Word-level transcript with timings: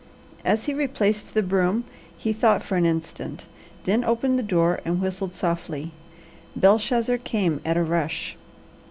As 0.43 0.65
he 0.65 0.73
replaced 0.73 1.35
the 1.35 1.43
broom 1.43 1.83
he 2.17 2.33
thought 2.33 2.63
for 2.63 2.75
an 2.75 2.87
instant, 2.87 3.45
then 3.83 4.03
opened 4.03 4.39
the 4.39 4.41
door 4.41 4.79
and 4.83 4.99
whistled 4.99 5.33
softly. 5.33 5.91
Belshazzar 6.55 7.19
came 7.19 7.61
at 7.63 7.77
a 7.77 7.83
rush. 7.83 8.35